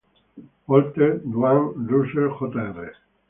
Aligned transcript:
Walker 0.65 1.19
Dwayne 1.19 1.75
Russell 1.87 2.35
Jr. 2.51 2.91